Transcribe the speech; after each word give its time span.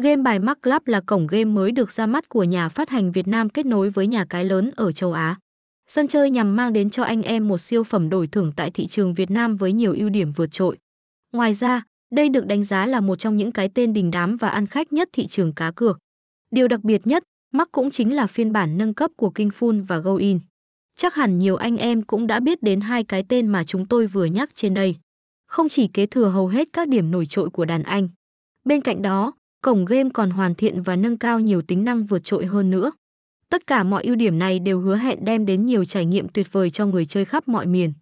Game 0.00 0.22
bài 0.22 0.38
Mark 0.38 0.62
Club 0.62 0.82
là 0.86 1.00
cổng 1.00 1.26
game 1.26 1.44
mới 1.44 1.70
được 1.70 1.92
ra 1.92 2.06
mắt 2.06 2.28
của 2.28 2.44
nhà 2.44 2.68
phát 2.68 2.90
hành 2.90 3.12
Việt 3.12 3.28
Nam 3.28 3.48
kết 3.48 3.66
nối 3.66 3.90
với 3.90 4.06
nhà 4.06 4.24
cái 4.24 4.44
lớn 4.44 4.70
ở 4.76 4.92
châu 4.92 5.12
Á. 5.12 5.36
Sân 5.86 6.08
chơi 6.08 6.30
nhằm 6.30 6.56
mang 6.56 6.72
đến 6.72 6.90
cho 6.90 7.02
anh 7.02 7.22
em 7.22 7.48
một 7.48 7.58
siêu 7.58 7.84
phẩm 7.84 8.10
đổi 8.10 8.26
thưởng 8.26 8.52
tại 8.56 8.70
thị 8.70 8.86
trường 8.86 9.14
Việt 9.14 9.30
Nam 9.30 9.56
với 9.56 9.72
nhiều 9.72 9.94
ưu 9.98 10.08
điểm 10.08 10.32
vượt 10.32 10.52
trội. 10.52 10.78
Ngoài 11.32 11.54
ra, 11.54 11.82
đây 12.14 12.28
được 12.28 12.46
đánh 12.46 12.64
giá 12.64 12.86
là 12.86 13.00
một 13.00 13.16
trong 13.16 13.36
những 13.36 13.52
cái 13.52 13.68
tên 13.74 13.92
đình 13.92 14.10
đám 14.10 14.36
và 14.36 14.48
ăn 14.48 14.66
khách 14.66 14.92
nhất 14.92 15.08
thị 15.12 15.26
trường 15.26 15.52
cá 15.52 15.70
cược. 15.70 15.98
Điều 16.50 16.68
đặc 16.68 16.84
biệt 16.84 17.06
nhất, 17.06 17.22
Mark 17.52 17.72
cũng 17.72 17.90
chính 17.90 18.16
là 18.16 18.26
phiên 18.26 18.52
bản 18.52 18.78
nâng 18.78 18.94
cấp 18.94 19.10
của 19.16 19.30
King 19.30 19.48
Full 19.48 19.86
và 19.86 19.98
Go 19.98 20.16
In. 20.16 20.38
Chắc 20.96 21.14
hẳn 21.14 21.38
nhiều 21.38 21.56
anh 21.56 21.76
em 21.76 22.02
cũng 22.02 22.26
đã 22.26 22.40
biết 22.40 22.62
đến 22.62 22.80
hai 22.80 23.04
cái 23.04 23.24
tên 23.28 23.46
mà 23.46 23.64
chúng 23.64 23.86
tôi 23.86 24.06
vừa 24.06 24.24
nhắc 24.24 24.50
trên 24.54 24.74
đây. 24.74 24.96
Không 25.46 25.68
chỉ 25.68 25.88
kế 25.88 26.06
thừa 26.06 26.28
hầu 26.28 26.46
hết 26.46 26.68
các 26.72 26.88
điểm 26.88 27.10
nổi 27.10 27.26
trội 27.26 27.50
của 27.50 27.64
đàn 27.64 27.82
anh. 27.82 28.08
Bên 28.64 28.80
cạnh 28.80 29.02
đó, 29.02 29.32
cổng 29.62 29.84
game 29.84 30.10
còn 30.14 30.30
hoàn 30.30 30.54
thiện 30.54 30.82
và 30.82 30.96
nâng 30.96 31.18
cao 31.18 31.40
nhiều 31.40 31.62
tính 31.62 31.84
năng 31.84 32.04
vượt 32.04 32.24
trội 32.24 32.46
hơn 32.46 32.70
nữa. 32.70 32.92
Tất 33.50 33.66
cả 33.66 33.82
mọi 33.82 34.04
ưu 34.04 34.14
điểm 34.14 34.38
này 34.38 34.58
đều 34.58 34.80
hứa 34.80 34.96
hẹn 34.96 35.24
đem 35.24 35.46
đến 35.46 35.66
nhiều 35.66 35.84
trải 35.84 36.06
nghiệm 36.06 36.28
tuyệt 36.28 36.52
vời 36.52 36.70
cho 36.70 36.86
người 36.86 37.06
chơi 37.06 37.24
khắp 37.24 37.48
mọi 37.48 37.66
miền. 37.66 37.92